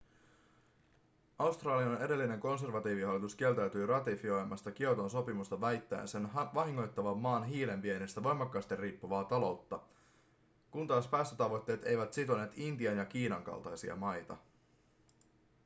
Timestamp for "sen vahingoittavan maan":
6.07-7.43